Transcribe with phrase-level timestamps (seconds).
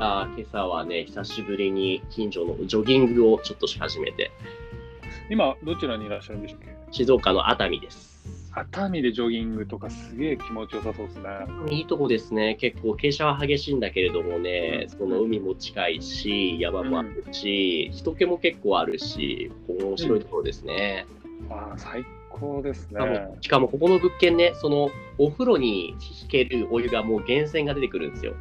[0.00, 4.30] やー、今朝はね、久しぶりに近所のジョギングをちょっとし始めて、
[5.28, 6.74] 今、どちらにいらっしゃるんでしたっけ？
[6.90, 8.08] 静岡の熱海です。
[8.52, 11.28] 熱海でジョギングとかすげえ気持ちよさそうですね。
[11.70, 12.56] いいとこですね。
[12.58, 21.06] 結構傾斜は激しいんだけれどもね、うんその海も近いし、山もあるし、人気も結構あるし、面白いところですね。
[21.50, 23.00] ああ、最高ですね。
[23.00, 25.90] もしかもここの物件ね、そのお風呂に
[26.22, 28.32] 引けるお湯がもう源泉が出てくるんですよ。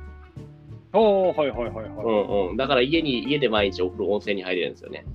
[0.93, 2.57] おお、はいはいはいうはんうん。
[2.57, 5.05] だから家に、家で毎日お風呂、温泉に入れるんですよね。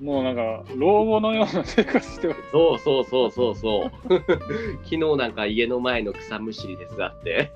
[0.00, 0.04] い。
[0.04, 2.40] もうなんか、老後のような生活してます。
[2.50, 3.90] そうそうそうそうそう。
[4.84, 7.50] 昨日なんか家の前の草むしり手伝って、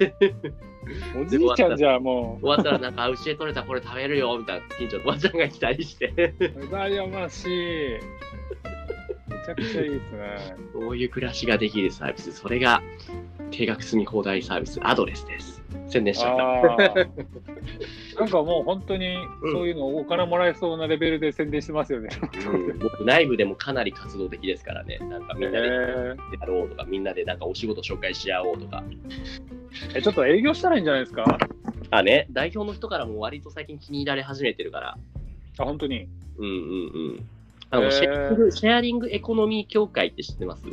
[1.20, 7.50] おじいちゃんじゃも終わったらなんか、牛で取れたこれ食べるよみたいな近所のおばちゃんが来たりして、う、羨ましい。
[9.28, 10.56] めちゃくちゃいいですね。
[10.72, 12.80] そういう暮らしができるサービス、それが
[13.50, 15.62] 定額住み放題サービス、アドレスです。
[15.88, 17.06] 宣伝しちゃった。
[18.20, 19.16] なんかもう本当に
[19.52, 22.10] そういうのお金もらえそうなレベルで宣伝してますよね。
[22.48, 26.16] うん、僕、内部でもかなり活動的ですからね、なんかみんなでやえ
[26.46, 28.82] ろうとか、みんなでなんかお仕事紹介し合おうとか。
[29.94, 31.38] えちょっと営業したらいいんじゃないですか？
[31.90, 34.98] あね、代表の人からも割と最近気に入られ始めてるから、
[35.58, 36.06] あ、本当に？
[36.38, 36.54] うんうんう
[37.16, 37.26] ん。
[37.70, 40.64] あの、シェアリングエコノミー協会って知ってます？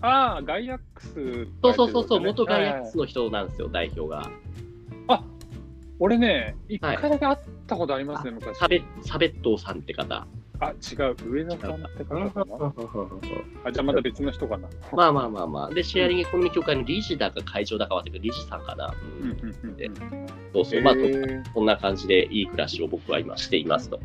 [0.00, 4.30] ああ、ガイアックス、そうそうそうそう、元ガイアックはいスの人なんですよ、代表が。
[5.08, 5.22] あ
[5.98, 8.58] 俺ね、一回だけ会ったことありますね、昔。
[8.58, 10.26] サベサベットーさんって方。
[10.60, 12.74] あ、違う、上田さんって方かな。
[13.64, 14.68] あ、じゃあまた別の人かな。
[14.92, 15.70] まあまあまあまあ。
[15.70, 18.94] で、シェアリングエコノミー協会の理事だか会長だかはって理事さんかな。
[20.52, 20.82] そうそう。
[20.82, 20.94] まあ、
[21.52, 24.00] こんな感じでいい暮らしを僕は今していますと。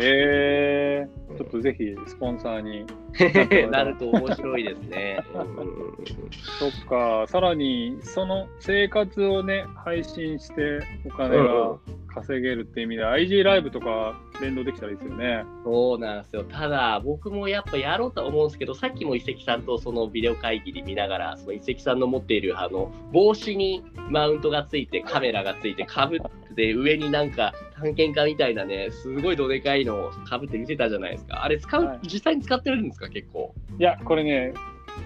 [0.00, 2.84] えー、ちょっとぜひスポンサーに。
[3.70, 5.18] なると面白いですね。
[6.58, 15.44] そっか、さらにその生活をね、配信してお金がん稼げるって意味で、IG ライブとか連動できたらいいですよね。
[15.64, 16.44] そうなんですよ。
[16.44, 26.20] ただ、僕もやっぱやろうとは思うんですけど、さっきも遺跡さんとそのビデオ会議で見ながら、その遺跡さんの持っているあの帽子にマウントがついて、カメラがついて、かぶっ
[26.54, 31.44] て、上になんか探検家みたいなね、すごいどでかいのをかぶって見てたじゃないですか。
[31.44, 33.54] あれ使う、はい実際に使ってるんですか、結構。
[33.78, 34.52] いや、これね、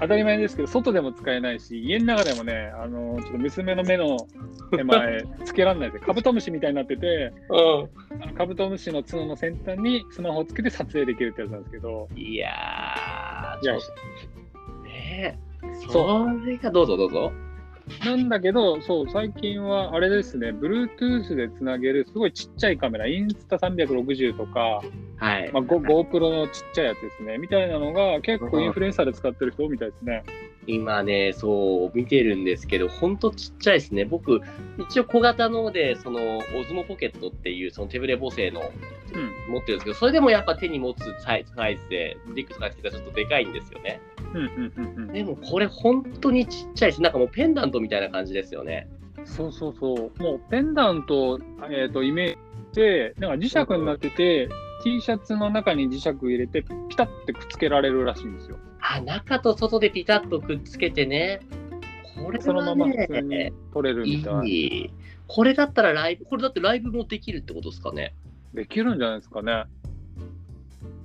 [0.01, 4.17] 当たり前ですけど、外でも使えないし、家の中でもね、あのちょっと娘の目の
[4.77, 5.99] 手前、 つけられないで。
[6.01, 12.19] カブトムシみたいになってて、うあのカブトムシの角の先端にスマホをつけて撮影できるってやつなんですけど、ん。
[12.19, 13.75] いやー、いや
[14.85, 15.39] ね
[15.89, 17.33] それが、どうぞどうぞ。
[18.05, 24.83] なんだけど、そう、最近はあれですね、Bluetooth でつなげるすごいちっちゃいカメラ、インスタ360とか、
[25.23, 25.53] はい。
[25.53, 30.25] まあ、Go- GoPro のちっちゃいやつですね、みたいなのが結構インフルエンサーで使ってる人みたいですね。
[30.67, 34.05] 今ね、そう、見てるんですけど、ほんとちっちゃいですね。
[34.05, 34.41] 僕、
[34.79, 38.63] 一応小型ので、その、オズモポケットっていう、その手ぶれ補正の
[39.15, 39.53] うん。
[39.53, 44.01] 持ってるんですけど、それでもやっぱ手に持つサイサイズで、リックとかつけたらちょっとでかいんですよね。
[44.35, 45.13] うんうんうんうん。
[45.13, 47.03] でもこれ本当にちっちゃいです。
[47.03, 48.89] なんかもうペンダントみたいな感じですよね。
[49.25, 50.23] そうそうそう。
[50.23, 51.39] もうペンダント、
[51.71, 54.49] えー、とイメージで、なんか磁石になってて、
[54.83, 58.57] T シャツの中に磁石入れて、ピタってくっつけられるらしいんですよ。
[58.81, 61.41] あ、中と外でピタッとくっつけてね。
[62.23, 64.49] これそのまま普通に撮れるみたい。
[64.49, 64.91] いい。
[65.27, 68.15] これだったらライブ、これだってライブもできるってことですかね。
[68.55, 69.65] できるんじゃないですかね。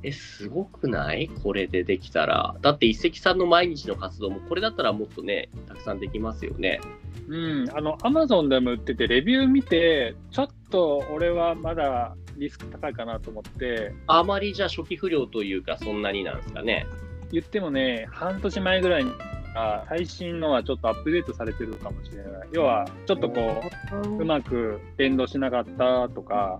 [0.03, 1.29] え、すごくない？
[1.43, 2.55] これでできたら。
[2.61, 6.81] だって一石さんの毎日の活動もこれだったらもっとね、たくさんできますよね。
[7.27, 16.85] うん、あの、アマゾンでも売ってて、レビュー見て、ちょっと俺はまだリスク高いかなと思って、あまりじゃあ初期不良というかそんなになんですかね。
[17.31, 19.11] 言ってもね、半年前ぐらいに、
[19.55, 22.47] あ最新のはちょっとアップデートされてるかもしれない。
[22.51, 23.61] 要は、ちょっとこ
[24.05, 26.59] う、うまく連動しなかったとか、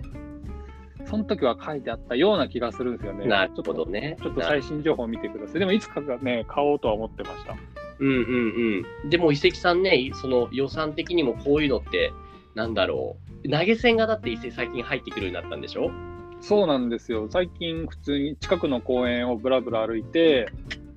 [1.06, 3.26] その時は書いてあったような気がするんですよね。
[3.28, 4.18] なるほどね。
[4.22, 5.59] ちょっとちょっと最新情報を見てください。
[5.59, 7.56] でも、いつかがね、買おうとは思ってました。
[8.00, 9.09] うんうんうん。
[9.09, 12.12] でも遺跡さんね、その予算的にもこういうのって、
[12.56, 13.27] なんだろう。
[13.49, 15.91] 投げ銭がだって遺跡最近入ってくるようになったんでしょ？
[16.41, 17.28] そうなんですよ。
[17.32, 20.47] 最近、普通に近くの公園をぶらぶら歩いて、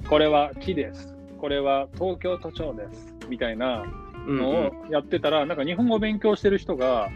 [0.08, 1.14] これは木です。
[1.38, 3.16] これは東京都庁です。
[3.28, 3.84] みたいな
[4.26, 7.08] うんのをやってたら、なんか日本語を勉強してる人が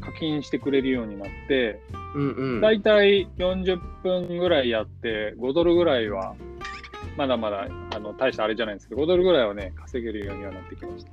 [0.00, 1.80] 課金してくれるようになって、
[2.14, 2.60] うんうん。
[2.60, 6.36] だいたい40分ぐらいやって、5ドルぐらいは、
[7.16, 11.12] まだまだあの大したあれじゃないんですけど、5ドルぐらいはね、稼げるようにはなってきました。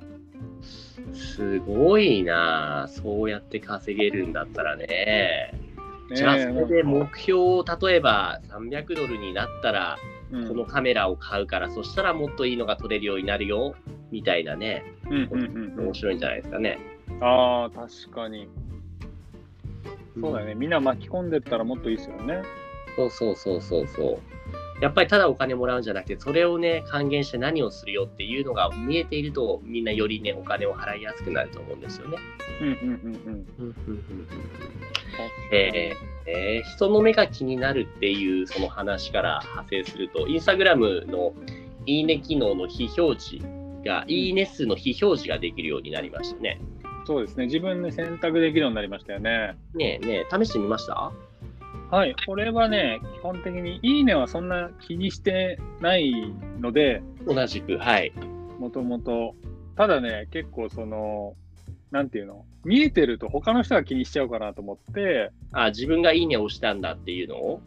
[1.12, 5.52] すごいなあそうやって稼げるんだったらね。
[6.14, 13.76] じゃあ、それで目標を例えば300ドルになったら、うんこのカメラを買うから、そしたらもっといいのが撮れるようになるよ、
[14.10, 16.78] みたいなね、うんうんうんうん面白いんじゃないですかね。
[17.20, 18.48] ああ、確かに。
[20.20, 20.54] そうだよね。
[20.54, 22.42] みんな巻き込んでったらもっといいですよね。
[22.96, 24.33] そうそうそうそうそう。
[24.84, 32.18] やっぱりただお金もらうんじゃなくて、それをね、還元して何をするよっていうのが見えていると、みんなよりね、お金を払いやすくなると思うんですよね。
[32.60, 32.80] うんうんう
[33.30, 33.76] んうん。
[35.52, 41.32] えーえー人の目が気になるっていうその話から派生すると、インスタグラムの
[41.86, 43.46] いいね機能の非表示
[43.84, 46.60] が、いいね数の非表示ができるようになりましたね。
[47.06, 47.46] そうですね。
[47.46, 49.56] 自分で選択できるようになりましたよね。
[49.74, 51.12] ねえねえ、試してみました？
[51.94, 52.16] はい。
[52.26, 56.12] これはね、基本的にいいねはそんな気にしてない
[56.60, 58.12] ので、同じく、はい。
[58.58, 59.36] もともと。
[59.76, 61.34] ただね、結構その、
[61.92, 62.44] なんていうの？
[62.64, 67.60] 見えてると他の人が気にしちゃうかなと思って、あ、自分がいいねを押したんだっていうのを？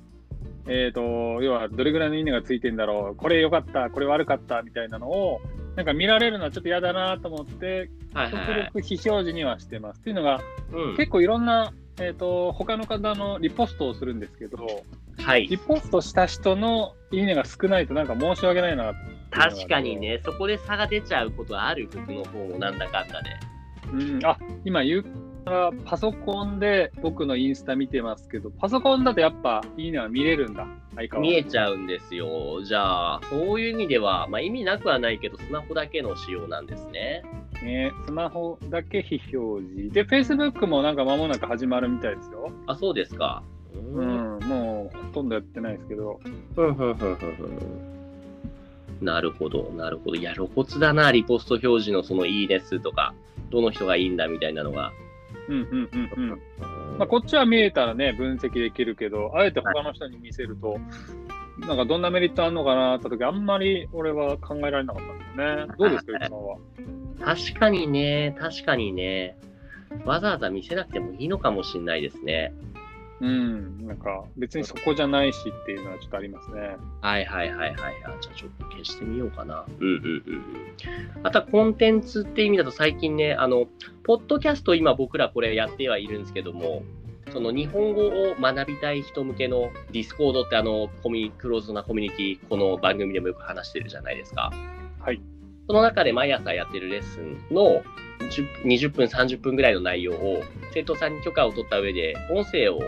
[0.68, 1.02] えっ、と、
[1.42, 5.40] 要はどれぐらいのいいねがついてんだろう、これ良かった、これ悪かったみたいなのを、
[5.78, 8.72] なんか見られるのはちょっと嫌だなと思って、極はいはい、はい。
[8.74, 10.02] 力非表示にはしてます。
[10.02, 10.42] っていうのが、
[10.74, 14.84] うん、結構いろんな、えっ、と、他の方のリポストをするんですけど、
[15.18, 15.48] はい。
[15.48, 18.94] リポストした人のいいねが少ないとなんか申し訳ないな
[19.32, 19.98] 確かに。
[19.98, 23.30] ね、そこで差が出ちゃうことはある、僕の方もなんだかんだで。
[23.92, 25.04] うん、あ、今言っ
[25.44, 30.68] たらパソコンで僕のインスタ見てますけど、パソコンだとやっぱいいねは見れるんだ。
[31.20, 32.62] 見えちゃうんですよ。
[32.64, 37.24] じゃあ、そういう意味では、まあ、意味なくはないけど、スマホだけの仕様なんですね。
[37.64, 39.94] ね、スマホだけ非表示。
[39.94, 42.52] で、Facebook もなんか間もなく始まるみたいですよ。
[42.68, 43.44] あ、そうですか。
[43.76, 43.78] う。
[43.80, 46.20] うんん、もうほとんどやってないですけど。
[49.02, 50.16] なるほど、なるほど。
[50.16, 53.14] いや、露骨だな、リポスト表示のそのいいね数とか、
[53.50, 54.92] どの人がいいんだみたいなのが。
[55.50, 56.32] うんうんうんうん。
[56.32, 56.42] うん
[56.98, 60.80] まあ、こっちは見えたらね、分析できるけど、あえて他の人に見せると、
[61.60, 65.68] なんかどんなメリットあるのかなって時、あんまり俺は考えられなかったんでね。
[65.78, 66.58] どうですか、ゆきさんは？
[67.22, 69.38] 確かにね、確かにね、
[70.04, 72.54] わざわざ見せなくてもいいのかもしれないですね。
[73.20, 76.78] うん、なんか別にそこじゃないしっていうのはちょっとありますね。
[77.02, 77.76] はいはいはいはい。
[78.06, 79.66] あじゃあちょっと消してみようかな。
[79.80, 81.26] うんうんうんうん。
[81.26, 83.66] あとはコンテンツって意味だと最近ね、あの、
[84.04, 86.84] ポッドキャスト今僕らこれやってはいるんですけども、
[87.32, 94.52] その日本語を学びたい人向けのディスコードってあの、コミクローズドなコミュニティ、この番組でもよく話してるじゃないですか。
[95.08, 95.22] はい。
[95.68, 97.82] その中で毎朝やってるレッスンの
[98.30, 100.44] 10 20分、30分ぐらいの内容を
[100.74, 102.82] 生徒さんに許可を取った上で音声を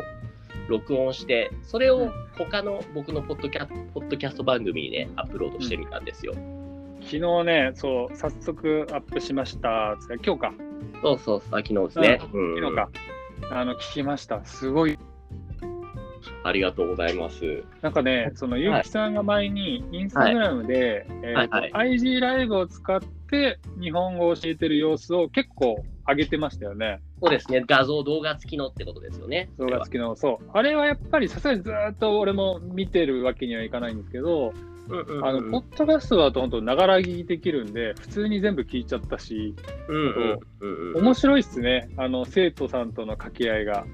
[0.67, 6.33] 録音して、それを他の僕のポッドキャポッドキャスト番組にね、アップロードしてみたんですよ。
[7.03, 9.95] 昨日ね、そう、早速アップしました。
[10.21, 10.53] 今日か、
[11.01, 12.19] そうそう、昨日ですね。
[12.33, 12.89] うん昨日か。
[13.49, 14.43] あの、聞きました。
[14.43, 14.99] すごい。
[16.43, 17.63] ありがとうございます。
[17.81, 21.05] なんかね、そのゆうきさんが前にインスタグラムで、
[21.73, 22.99] IG ライブを使っ
[23.29, 26.99] て日本語を教えてる様子を結構上げてましたよね。
[27.21, 29.49] そうですね、画像、動画付きのってことですよね。
[29.57, 30.15] 動画付きの。
[30.15, 30.49] そう。
[30.53, 34.53] あれはやっぱりさすがにずーっと俺も見てるわけにはいかないんですけど、
[34.89, 39.53] うんうんうんあの、ポッドキャストだと本当、ながら聞きできるんで、普通に全部聞いちゃったし、
[39.87, 41.89] うんうんうんうん面白いっすね。
[41.97, 43.85] あの、生徒さんとの掛け合いが。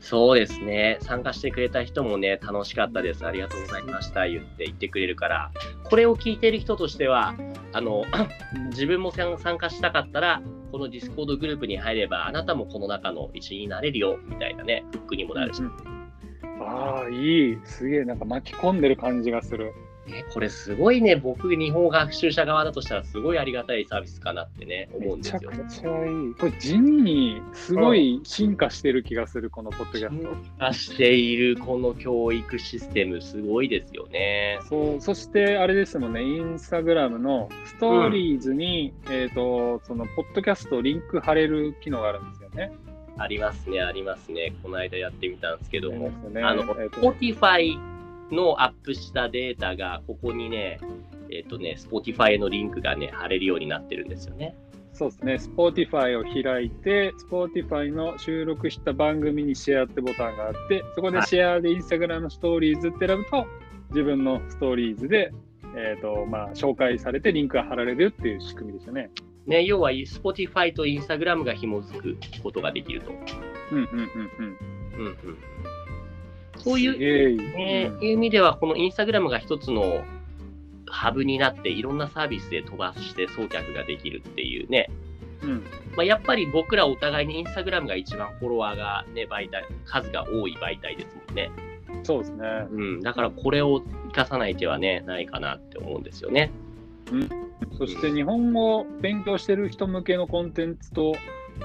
[0.00, 0.98] そうですね。
[1.02, 3.24] 参加してくれた人もね、楽しかったです。
[3.26, 4.26] ありがとうございました。
[4.26, 5.52] 言って言ってくれるから。
[5.84, 7.34] これを聞いてる人としては、
[7.72, 8.04] あの、
[8.70, 15.62] 自分も参加したかったら、このディスコードグループに入れば、あなたもこの中の一員になれるよ、みたいなね、フックにもなるし。
[15.62, 16.00] うん
[16.62, 17.58] ああ、いい。
[17.64, 19.72] すげえ、なんか巻き込んでる感じがする。
[20.10, 26.06] ね、これすごいね、僕、日本語学習者側だとしたら、すごいありがたいサービスかなってね、思うんめちゃくですよね。
[26.06, 26.34] ちゃいい。
[26.34, 30.36] これ地味にすごい進化してる気がする、このポッドキャスト。
[30.58, 34.58] 化しているこの教育システム、すごいですよね。
[34.68, 42.72] そう、そしてあれですもんね、インスタグラムのストーリーズに、えっ、と、その、ポッドキャストリンク貼れる機能があるんですよね。
[43.18, 44.54] ありますね、ありますね。
[44.62, 46.08] この間やってみたんですけども。
[46.30, 47.78] ねあのえーと Spotify
[48.32, 50.78] のアップしたデータが、ここにね、
[51.30, 54.56] えっ、とね、Spotify のリンクがね、貼れるようになってるんですよね。
[54.92, 63.46] そうですね、Spotify を開いて、Spotify の収録した番組にシェアってボタンがあって、そこでシェアで Instagram ストーリーズって選ぶと、
[63.90, 65.32] 自分のストーリーズで、
[65.76, 69.10] えーとまあ、紹介されてリンクが貼られるっていう仕組みでしたね。
[69.46, 73.12] ね、要は Spotify と Instagram が紐づくことができると。
[73.72, 74.70] うんうんうんうん。
[74.98, 75.16] うんうん、
[76.62, 80.04] そういううんいう意味では、このインスタグラムが一つの
[80.86, 84.90] ハブになって、いろんなサービスで飛ばして送客ができるっていうね、
[85.42, 85.62] うん
[85.96, 91.50] まあ、やっぱり僕らお互いにインスタグラムが一番フォロワーが、ね、媒体、数が多い媒体ですもんね。
[92.02, 92.46] そうですね。
[92.70, 96.50] うん、だからこれを生かさない手はね、ないかなって思うんですよね。
[97.76, 101.14] そして日本語を勉強してる人向けのコンテンツと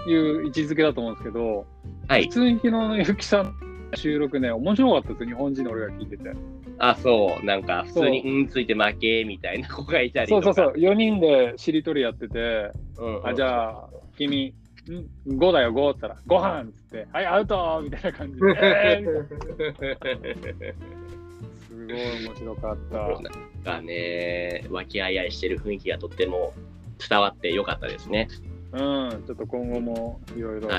[0.07, 1.65] いう位置づけだと思うんですけど、
[2.07, 2.29] はい普。
[2.29, 3.51] 通に昨日のゆきさんの
[3.95, 6.31] 収録ね、面白かったですよ、日本人の俺が聞いてて。
[6.79, 7.45] あ、そう。
[7.45, 10.43] なんか、普通に、うんついて負けみたいな子がいたりとか。
[10.43, 13.27] そうそうそう、4人でしりとりやってて、うんうん。
[13.27, 14.53] あじゃあ、君、ん
[15.27, 19.25] ？5だよ、5って言ったら、ご飯っつって、はい、アウトみたいな感じで、え ー
[21.67, 22.97] すごい面白かった。
[22.97, 23.23] なん
[23.63, 26.53] かね、和気あいあいしてる雰囲気がとっても
[27.09, 28.27] 伝わってよかったですね。
[28.71, 30.69] うん、ちょっと今後もいろいろ。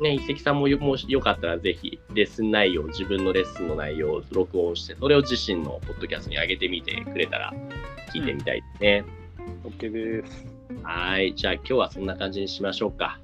[0.00, 7.52] ね、一石さんもよもしよかったらぜひレッスン内容、自分のレッスンの内容を録音して、それを自身のポッドキャストに上げてみてくれたら
[8.12, 9.04] 聞いてみたいですね。
[9.64, 10.46] OK です。
[10.82, 11.34] はい。
[11.34, 13.20] じゃあ今日はそんな感じにしましょうか。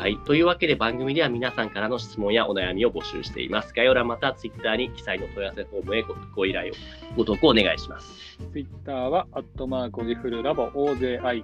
[0.00, 0.16] はい。
[0.24, 3.74] というわけで番組では皆さんからの質問やお悩みを募集しています。
[3.74, 6.74] 概要欄または Twitter に記載の問い合わせフォームへごご依頼を、
[7.16, 8.38] ご投稿お願いします。
[8.50, 11.36] Twitter は、アットマークオジフルラボ OJIFLULAB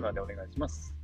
[0.00, 1.03] までお願いします。